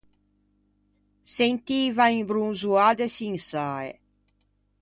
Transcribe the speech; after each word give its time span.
Sentivan 1.35 2.13
un 2.19 2.25
bronzoâ 2.29 2.87
de 2.99 3.07
çinsae. 3.15 3.91